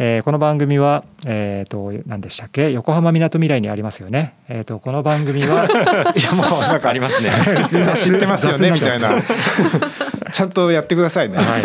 [0.00, 2.70] えーこの番組は、えっ、と、何でしたっけ？
[2.70, 4.36] 横浜みなとみらいにありますよね。
[4.48, 5.64] えっ、と、この番組は、
[6.14, 7.66] いやもうなんかありますね。
[7.72, 9.22] みんな知ってますよねみたいなは
[10.30, 11.62] ちゃんとやってくださいね、いはい。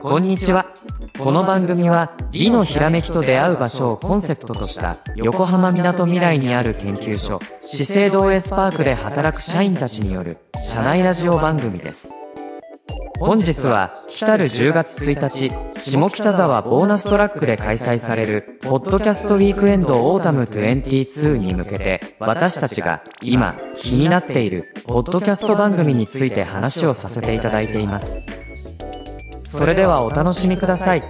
[0.00, 0.64] こんにちは。
[1.18, 12.14] この番組は美のひらめきと出会う場所をコンセプトとした横浜みなとみらいにある研究所資生堂エスパークで働く社員たちによる社内ラジオ番組です。
[13.18, 28.22] 本日は来たる10月1日下北沢ボーナストラックで開催されるポッドキャストウィークエンドオータム22に向けて私たちが今気になっているポッドキャスト番組について話をさせていただいています。
[29.48, 31.02] それではお楽しみください。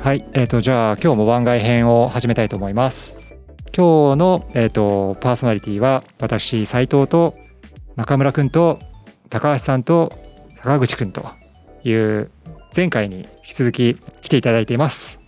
[0.00, 3.16] はい、えっ、と、じゃあ、今日も番外編を始めたいと思います。
[3.76, 7.34] 今日の、えっ、と、パーソナリティは、私、斉藤と
[7.96, 8.78] 中村くんと
[9.28, 10.12] 高橋さんと
[10.62, 11.26] 高口くんと
[11.82, 12.30] いう、
[12.74, 15.18] 前回に引き続き来ていただいています。
[15.18, 15.20] よ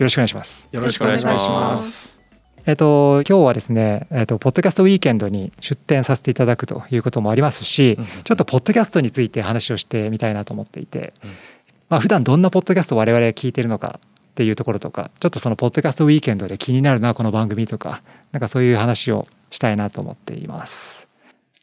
[0.00, 0.68] ろしくお願いします。
[0.72, 2.17] よろしくお願いします
[2.66, 11.30] えっ、と、今日はですね、えっ、と、ポッドキャストウィーケンドに出展させていただくということもありますし、ちょっとポッドキャストについて話をしてみたいなと思っていて、うん
[11.88, 21.08] まあ普段どんなポッドキャストを我々が聞いてるのかっていうところとか、ちょっとそのポッドキャストウィーケンドで気になるな、この番組とか、なんかそういう話をしたいなと思っています。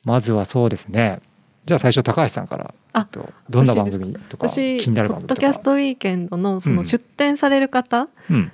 [0.04, 1.22] まずはそうですね。
[1.66, 5.42] じゃあ最初高橋さんから、あえっとどんな番組とか私気になるポッド番組とか。
[5.42, 8.52] キャストウィーケンドのそうのん出展される方うん。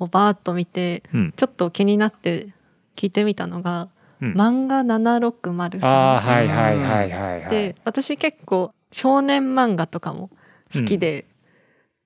[0.00, 1.32] のをバーッと見てうん。
[1.36, 2.48] ちょっと気になって
[2.96, 3.88] 聞いてみたのが
[4.20, 7.46] うん漫画760ああ、さはいはいはいはい、はい。
[7.46, 10.30] んで私結構少年漫画とかも
[10.74, 11.26] 好きで、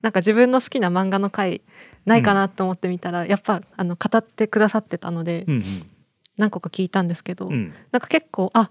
[0.01, 1.61] なんか自分の好きな漫画の回
[2.05, 5.63] ないかなと思ってみたら、やっぱあの語ってくださってたのでうん
[6.37, 7.53] 何個か聞いたんですけど、うん。
[7.53, 7.73] うん。
[7.91, 8.69] なんか結構あ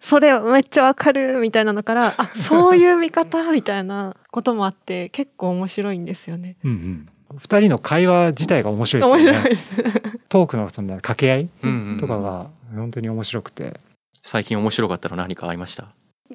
[0.00, 6.56] それめっちゃわかるみたいなのからあそういう見方みたいなこともあって結構面白いんですよね。
[6.62, 7.08] うんうん。
[7.38, 9.38] 二人の会話自体が面白いです面よね。
[9.38, 10.18] 白いです。
[10.28, 13.80] トークのそんな掛け合いうんうんとかが本当に面白くて。
[14.22, 15.88] 最近面白かったの何かありました？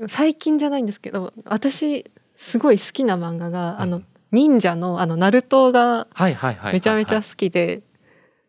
[0.07, 2.05] 最近じゃないんですけど私
[2.37, 7.81] すごい好きな漫画が、あのうん忍者のあのナルトがはいはいはいめちゃめちゃ好きで、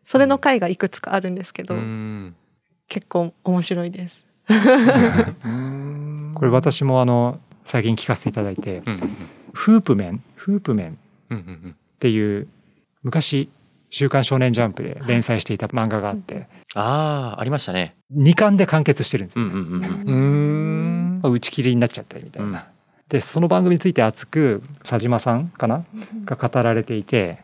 [0.05, 2.35] それの回がいくつかあるんですけど、うん。
[2.87, 4.23] 結構面白いです。
[6.35, 9.17] これ私もあの最近聞かせていただいて、うんうん
[9.53, 10.97] フープメン、フープメン
[12.01, 12.47] っていう
[13.03, 13.47] 昔
[13.91, 17.95] 週刊少年ジャンプで連載していた漫画があって、ああありましたね。
[18.15, 19.83] 2巻で完結してるんですよ、うんうんうんうん。
[19.83, 21.19] うーん。
[21.21, 22.47] まあ打ち切りになっちゃったりみたいな。
[22.47, 22.59] うん。
[23.09, 25.85] でその番組について熱く佐島さんかな？
[26.25, 27.43] が語られていて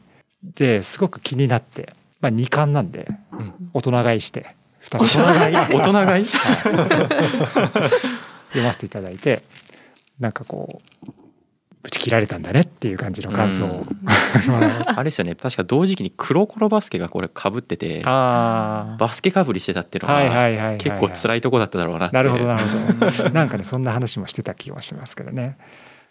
[0.55, 3.53] ですごく気になって、まあ、2巻なんでうん。
[3.75, 5.17] 大人買いして2つ。
[5.19, 5.55] 大人買い。
[5.55, 6.25] 大人買い？
[8.49, 9.43] 読ませていただいて
[10.19, 11.11] なんかこう
[11.83, 13.65] ぶち切られたんだねっていう感じの感想。
[13.65, 13.85] を、
[14.95, 15.35] あれですよね。
[15.35, 22.15] 確か同時期に黒コロバスケがこれ被っててバスケかぶりしてたっていうのは結構辛いとこだっただろうなって。
[22.15, 23.29] なるほどなるほど。
[23.31, 25.57] なんかねそんな話もしてた気がしますけどね。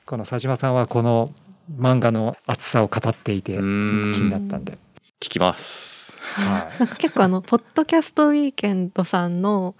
[0.06, 1.32] この佐島さんはこの
[1.78, 4.78] 漫画の熱さを語っていてすごく気になったんで、
[5.20, 6.18] 聞きます。
[6.20, 6.78] はい。
[6.80, 9.74] なんか結構あのポッドキャストウィーケンドさんの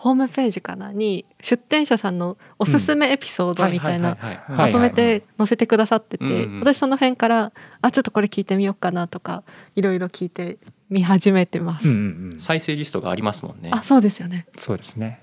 [0.00, 4.16] ホームページかなに出展者さんのおすすめエピソードみたいな
[4.48, 6.24] まとめて載せてくださってて、
[6.60, 7.52] 私その辺から
[7.82, 9.42] あちょっとこれ聞いてみようかなとか
[9.76, 10.56] いろいろ聞いて
[10.88, 11.86] 見始めてます。
[11.86, 12.40] うんうんうん。
[12.40, 13.70] 再生リストがありますもんね。
[13.74, 14.46] あそうですよね。
[14.56, 15.20] そうですね。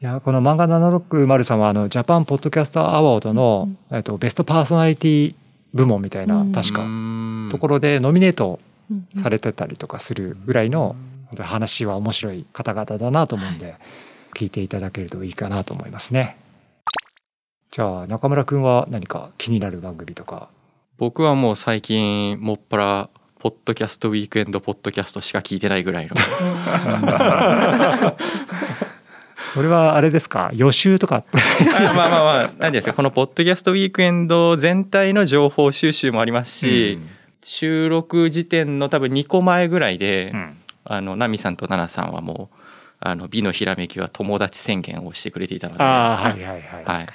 [0.00, 5.34] いや、この漫画760さんは、あの、ジャパンポッドキャストアワードの、えっと、ベストパーソナリティ
[5.72, 6.52] 部門みたいな、うん。
[6.52, 6.88] 確か、か
[7.52, 8.58] ところでノミネート
[9.14, 10.96] されてたりとかするぐらいの、
[11.32, 13.76] 本当に話は面白い方々だなと思うんで、
[14.34, 16.36] 聞いていただけるといいかなと思いますね。
[17.70, 20.50] じゃあ、中村くんは何か気になる番組とか？
[20.98, 26.14] 僕はもう最近もっぱらポッドキャストウィークエンドポッドキャストしか聞いてないぐらいの
[29.54, 30.50] それはあれですか？
[30.52, 31.24] 予習とか？
[31.24, 36.98] あまあまあまあ何ですかこのポッドキャストウィークエンド全体の情報収集もありますし、
[37.42, 42.56] 収録時点の多分2個前ぐらいで、うんあのナミさんとナナさんはもう
[43.00, 46.84] あの美のひらめきは友達宣言をしてくれていたのでああ、はいはいはい。
[46.84, 47.06] はい、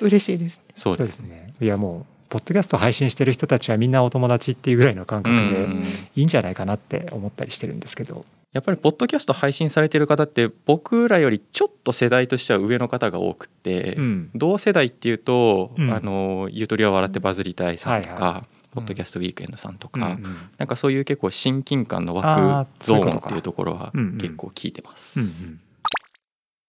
[0.00, 0.60] 嬉しいです。
[0.74, 1.54] そうでそうですすね。
[1.60, 5.84] いやもう、ポッドキャスト配信してる人たちはみんなお友達っていうぐらいの感覚でうん
[6.16, 8.24] いいんじゃないかなって思ったりしてるんですけど。
[8.52, 14.30] やっぱりポッドキャスト配信されてる方って僕らよりちょっと世代としては上の方が多くって、うん。
[14.34, 20.36] 同世代っていうと、うんあのゆとりは笑ってバズりたいさんとか、はいはポッドキャストウィークエンドさんとか、うんうん。
[20.58, 25.20] なんかそういう結構親近感のあー湧くゾーンっていうところは結構聞いてます。
[25.20, 25.60] うんうん。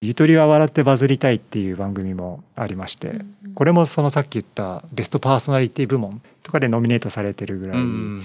[0.04, 3.22] ゆとりは笑ってバズりたいっていう番組もありまして、
[3.54, 8.22] これもそのさっき言ったベストパーソナリティ部門とかでノミネートされてるぐらい、うん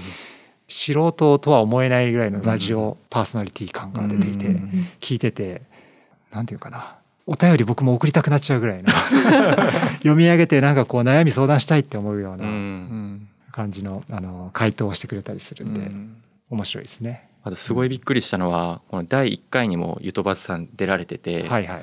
[0.68, 5.62] 素人とは思えないぐらいのラジオパーソナリティ感が出ていて、うん聞いてて
[6.32, 6.96] なんていうかな。
[7.28, 8.88] お便り僕も送りたくなっちゃうぐらいの。
[9.98, 12.44] 読み上げてなんかこう悩み相談したいって思うよううな。
[12.44, 12.52] んうん
[13.56, 16.22] 感じのあの回答をしてくれたりするんで、うん。
[16.50, 17.26] 面白いですね。
[17.42, 21.82] あとすごいびっくりしたのはこの第1回にもゆとばずさん出られてて、はいはい。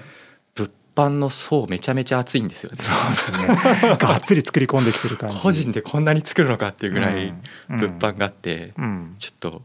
[0.55, 2.77] 物販の層めちゃめちゃ熱いんですよね。
[2.77, 3.47] そうですね。
[3.97, 5.39] がっつり作り込んできてる感じ。
[5.39, 7.33] 個人でこんなに作るのかっていうぐらい
[7.69, 7.77] うん。
[7.77, 9.15] 物販があって、うん。
[9.17, 9.63] ちょっと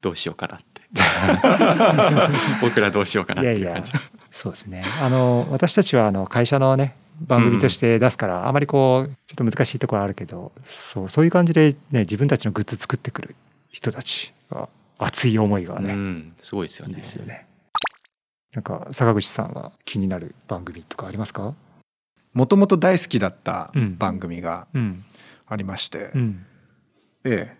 [0.00, 0.64] どうしようかなって。
[2.62, 3.92] 僕らどうしようかなっていう感じ。
[4.30, 4.86] そうですね。
[5.02, 13.36] あの私たちはあの会社のね番組として出すから、あまりこうちょっと難しいところあるけど、そうそういう感じでね自分たちのグッズ作ってくる
[13.70, 14.68] 人たちが
[14.98, 17.46] 熱い思いがね、うんすごいですよいいねですよね。
[18.54, 21.54] なんか坂口さんは気になる番組とかありますか？
[22.34, 23.96] もともと大好きだったうん。
[23.96, 25.04] 番組がうん。
[25.46, 26.44] ありまして、うん。
[27.24, 27.56] え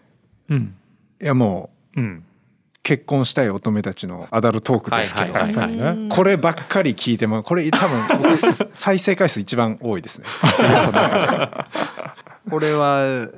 [0.50, 0.74] うん。
[1.20, 2.25] えいやもううん。
[2.86, 10.26] 結婚したい乙女たちのアダルトークですけど、はいはいはいはいこればっかり聞いてもこれ多分 僕再生回数一番多いですね。
[12.48, 13.28] これは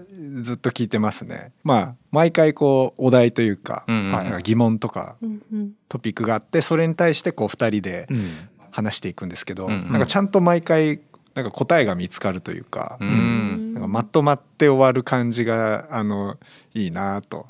[0.42, 1.52] ずっと聞いてますね。
[1.64, 5.70] まあ毎回こうお題というか,、うんか疑問とかうんうん。
[5.88, 8.30] トピックがあってそれに対してこう2人でうん。
[8.70, 9.92] 話していくんですけど、うんうん。
[9.92, 11.00] なんかちゃんと毎回
[11.34, 16.36] なんか答えが見つかるというか、うんなんかまとまって終わる感じがあの
[16.74, 17.46] いいなと。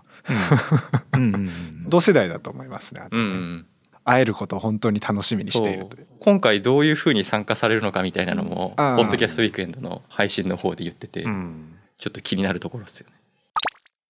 [1.89, 3.67] 同世代だと思いますねあとね、うんうん
[4.05, 5.87] 会えることを本当に楽しみにしている
[6.21, 11.75] 今回どういうふうに参加されるのかみたいなのも、ポッドキャストウィークエンドの配信の方で言ってて、うん。
[11.99, 13.15] ちょっと気になるところですよね。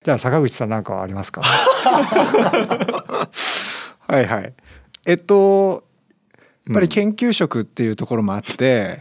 [0.04, 1.40] じゃあ坂口さんなんかありますか？
[4.06, 4.52] はいはい。
[5.08, 5.82] えっと
[6.68, 9.00] やっぱり研究職っていうところもあって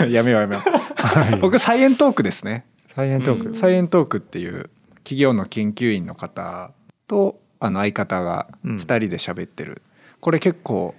[0.00, 0.08] う、ん。
[0.10, 0.62] やめようやめよ
[0.98, 1.34] はい。
[1.34, 2.64] う僕サイエントークですね。
[2.94, 3.54] サイエントーク。
[3.54, 4.70] サイエントークっていう
[5.04, 6.72] 企業の研究員の方
[7.06, 8.76] とあの相方がうん。
[8.76, 9.82] 2人で喋ってる、
[10.20, 10.94] これ結構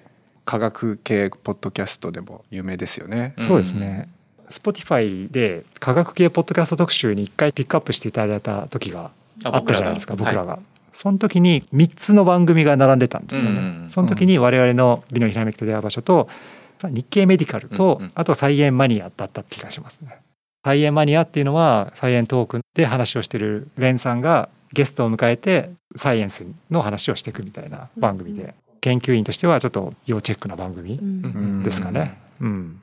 [0.46, 4.10] 科学系ポッドキャストでも有名ですよね、そうですね。
[4.50, 9.12] Spotify で科学系ポッドキャスト特集に一回ピックアップしていただいた時が
[9.44, 10.60] あったじゃないですか僕らが、は
[10.92, 13.88] その時に3つの番組が並んでたんですよね、うん。
[13.90, 16.28] その時に我々の美のひらめきと出会う場所と
[16.88, 18.12] 日経メディカルと、うんうん。
[18.16, 20.20] あとサイエンマニアだった気がしますね。
[20.64, 31.06] サイエンマニアっていうのはサイエントークで話をしてるレンさんがゲストを迎えてサイエンスの話をしていくみたいな番組で、うん研究員としてはちょっと要チェックな番組うん。
[31.26, 31.28] う
[31.60, 32.80] んですかね、うん。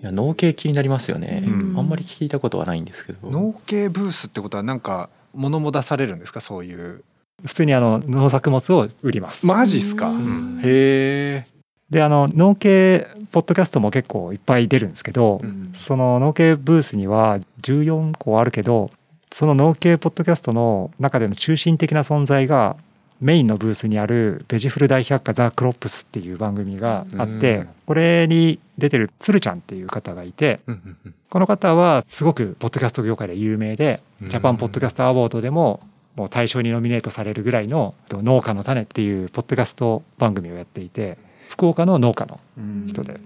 [0.00, 1.78] いや脳系気になりますよね、うん。
[1.78, 3.30] あんまり聞いたことはないんですけど。
[3.30, 6.40] 農系ブースってことはなんか物も出されるんですか？
[6.40, 7.04] そういう。
[7.44, 9.44] 普通にあの農作物を売ります。
[9.44, 10.60] マジっすか、うん。
[10.64, 11.46] へえ
[11.90, 15.72] であの農系ポッドキャストも結構いっぱい出るんですけど、うん。
[15.74, 18.90] その農系ブースには14個あるけど
[19.32, 22.76] その農系ポッドキャストの中での中心的な存在が
[23.20, 30.96] メインのブースにある「ベジフル大百科ザ・クロップス」っていう番組があって、うんこれに出てる鶴ちゃんっていう方がいてうん。
[31.28, 34.28] この方はすごくポッドキャスト業界で有名でうん。
[34.30, 35.80] ジャパンポッドキャストアワードでも
[36.16, 41.18] もう大賞にノミネートされるぐらいの「農家の種」っていうポッドキャスト番組をやっていて
[41.48, 42.40] 福岡の農家の
[42.86, 43.20] 人で。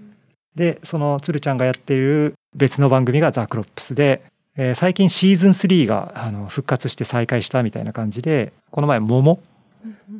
[0.55, 4.23] でその鶴ちゃんがやっている別の番組が「ザ・クロップスで」
[4.57, 9.39] えー最近シーズン3があの復活して再開したみたいな感じでこの前桃？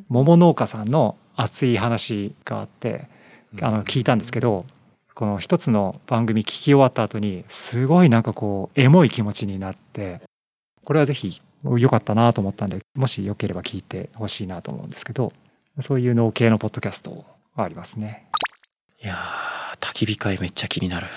[0.08, 3.08] 桃農家さんの熱い話があって
[3.62, 4.66] あの聞いたんですけど
[5.14, 10.22] この一つの番組聞き終わった後にすごいなんかこうエモい気持ちになって
[10.86, 11.42] これはぜひ
[11.78, 15.34] 良かったなと思ったんでもしよければ聞いてほしいなと思うんですけど
[15.82, 17.26] そういう農系のポッドキャスト
[17.56, 18.28] はありますね。
[19.02, 21.08] いやー焚き火会めっちゃ気になる。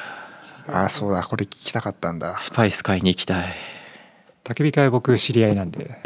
[0.69, 2.37] あそうだこれ聞きたかったんだ。
[2.39, 3.55] スパイス買いに行きたい。
[4.45, 6.01] 焚き火会僕知り合いなんで。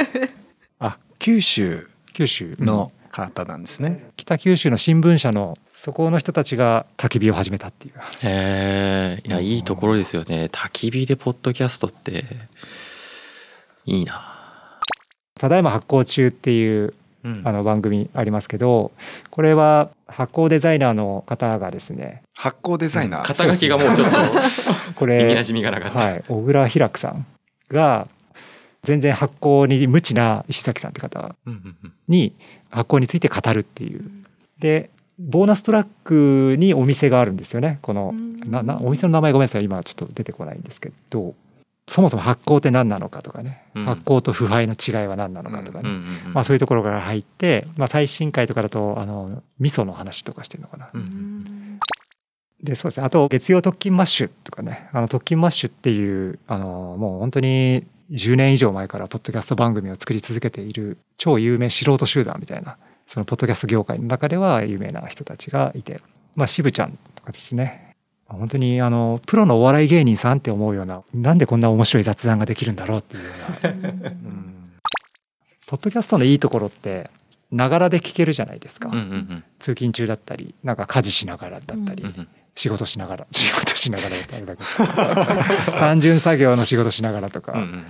[0.78, 2.56] あ九州九州。
[2.58, 7.94] の方なんですね、北九州の新聞社のそこの人たちが焚き火を始めたっていう。
[8.22, 10.48] へえいやいいところですよね。
[10.52, 12.24] 焚き火でポッドキャストって。
[13.84, 14.36] いいな。
[15.34, 18.92] ただいま発行中っていううんあの番組ありますけど
[19.30, 24.16] これは発行デザイナーの方がですね発行デザイナー、肩書きがもうちょっと
[24.96, 27.26] こ耳れなじみがなかった、はい、小倉ひらくさん
[27.70, 28.08] が
[28.82, 31.92] 全然発酵に無知な石崎さんって方うんうんうん。
[32.08, 32.34] に
[32.70, 34.10] 発酵について語るっていう。
[34.58, 37.78] でボーナストラックにお店があるんですよね。
[37.82, 38.50] このうん。
[38.50, 39.64] ななお店の名前ごめんなさい。
[39.64, 41.34] 今ちょっと出てこないんですけど
[41.90, 43.84] そもそも発酵って何なのかとかね、うん。
[43.84, 45.88] 発酵と腐敗の違いは何なのかとかね、
[46.32, 50.90] まあ、そういうところから入って、まあ、最新回とかだとあの味噌の話とかしてるのかな。
[50.94, 51.78] うんうん
[52.62, 53.06] でそうですね。
[53.06, 54.90] あと月曜トッキンマッシュとかね。
[54.92, 66.02] あのトッキンマッシュっていうあのもう本当に10年以上前からポッドキャスト番組を作り続けている超有名素人集団みたいなそのポッドキャスト業界の中では有名な人たちがいて。
[66.36, 67.89] まあ渋ちゃんとかですね
[68.34, 73.30] 本当にあのプロのお笑い芸人さんって思うようななんでこんな面白い雑談ができるんだろうっていうよ
[73.62, 73.66] う
[74.02, 74.08] な。
[74.10, 74.70] うん。
[75.66, 77.10] ポッドキャストのいいところって
[77.50, 84.44] ながらで聞けるじゃないですか、うんうん通勤中だったりなんか家事しながらだったり、うんうん仕事しながら 仕事しながらだったり
[85.78, 87.84] 単純作業の仕事しながらとか、うんうん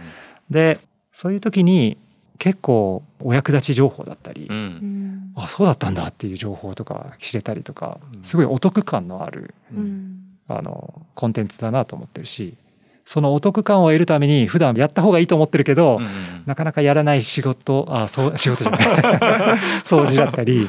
[0.50, 0.78] で
[1.12, 1.96] そういう時に
[2.38, 4.56] 結構お役立ち情報だったり、うん。
[4.56, 4.66] ううん。
[4.66, 10.19] んあそうだったんだっていう情報とか知れたりとかすごいお得感のあるうん
[10.58, 12.54] あのコンテンツだなと思ってるし
[13.10, 16.10] そのお得感を得るために普段やった方がいいと思ってるけど、うんうん
[16.46, 18.80] なかなかやらない仕事あそう仕事じゃない。
[19.84, 20.68] 掃除だったり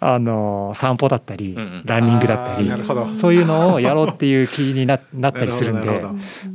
[0.00, 1.82] あの散歩だったり、うんうん。
[1.84, 2.70] ランニングだったり
[3.16, 6.02] そういうのをやろうっていう気にななったりするんで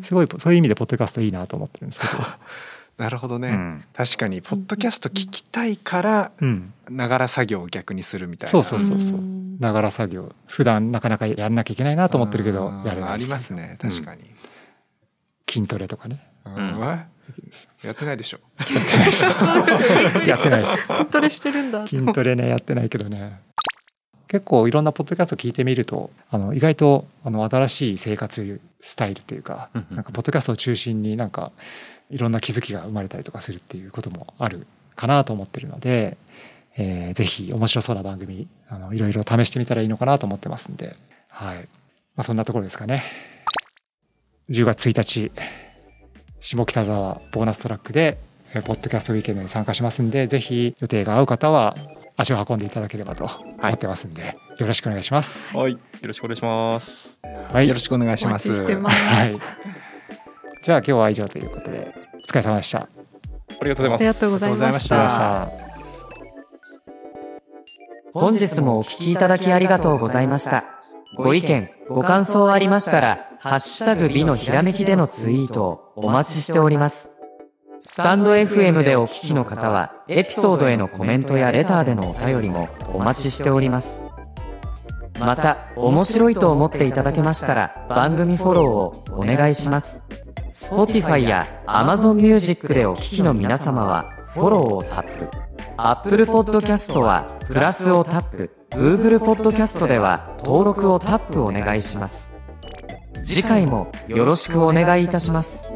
[0.01, 2.13] すごいそういう意味でポッドキャストいいなと思ってるんですけど、
[2.99, 3.83] なるほどね、うん。
[3.93, 8.51] 確かにポッドキャスト聞きたいからうん、ながら作業を逆にするみたいな。
[8.51, 9.17] そうそうそうそう。
[9.17, 9.57] うん。
[9.57, 10.35] ながら作業。
[10.47, 12.83] 普段なかなかやんなきゃいけないなと思ってるけどうん。
[12.83, 13.77] やれないありますね。
[13.79, 14.23] 確かに、
[15.49, 16.21] 筋トレとかね。
[16.45, 17.07] うん。
[17.83, 18.39] えやってないでしょ。
[20.27, 20.81] やってないです。
[20.81, 23.39] 筋トレしてるんだと筋トレねやってないけどね
[24.29, 31.51] 結構いろんなポッドキャスト聞いてみるとあの意外とあの新しい生活スタイルというかうんうんなんかポッドキャストを中心になんか
[32.12, 36.17] いろんな気づきが生まれたりとかするっていうこともあるかなと思ってるので、
[36.77, 40.95] えーぜひ面白そうな番組あのいろいろ試してみたらいいのかなと思ってますんで、
[41.29, 41.57] はい。
[41.57, 43.03] まあ、そんなところですかね。
[44.50, 45.31] 10月1日
[46.39, 48.19] 下北沢ボーナストラックで
[48.53, 51.75] えーポッドキャストウィーケンドに参加しますんでぜひ予定が合う方は
[52.21, 55.55] 足を運んでいただければと思ってますんで、よろしくお願いします。
[55.55, 57.21] はいよろしくお願いします
[57.53, 59.35] はい、よろしくお願いしおますはい。
[60.61, 62.79] じゃあ今日は以上ということでお疲れ様でした。
[62.79, 62.88] あ
[63.63, 64.01] りがとうございます。
[64.01, 65.49] ありがとうございました。
[68.13, 70.65] 本日もお聞きいただきありがとうございました。
[71.15, 77.18] ご意見、ご感想ありましたら、ハッシュタグ美のひらめきでのツイートをお待ちしております。
[77.81, 84.03] スタンド FM でお聞きの方は、エピソードへのコメントやレターでのお便りもお待ちしております。
[85.19, 90.03] また、面白いと思っていただけましたら、番組フォローをお願いします。
[90.50, 95.29] Spotify や Amazon Music でお聞きの皆様は、フォローをタップ。
[95.77, 98.51] Apple Podcast は、プラスをタップ。
[98.71, 102.33] Google Podcast では、登録をタップお願いします。
[103.24, 105.71] 次回もよろしくお願いいたします。